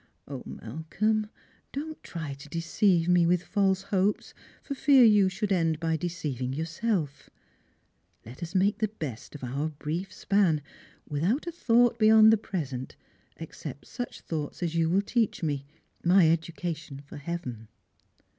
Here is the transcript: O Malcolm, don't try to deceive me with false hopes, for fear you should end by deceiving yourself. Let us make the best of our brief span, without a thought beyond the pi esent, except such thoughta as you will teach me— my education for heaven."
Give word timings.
O 0.27 0.41
Malcolm, 0.47 1.29
don't 1.71 2.01
try 2.01 2.33
to 2.33 2.49
deceive 2.49 3.07
me 3.07 3.27
with 3.27 3.43
false 3.43 3.83
hopes, 3.83 4.33
for 4.63 4.73
fear 4.73 5.03
you 5.03 5.29
should 5.29 5.51
end 5.51 5.79
by 5.79 5.95
deceiving 5.95 6.53
yourself. 6.53 7.29
Let 8.25 8.41
us 8.41 8.55
make 8.55 8.79
the 8.79 8.87
best 8.87 9.35
of 9.35 9.43
our 9.43 9.69
brief 9.69 10.11
span, 10.11 10.63
without 11.07 11.45
a 11.45 11.51
thought 11.51 11.99
beyond 11.99 12.33
the 12.33 12.37
pi 12.37 12.61
esent, 12.61 12.95
except 13.37 13.85
such 13.85 14.21
thoughta 14.21 14.65
as 14.65 14.73
you 14.73 14.89
will 14.89 15.03
teach 15.03 15.43
me— 15.43 15.67
my 16.03 16.27
education 16.31 16.99
for 17.05 17.17
heaven." 17.17 17.67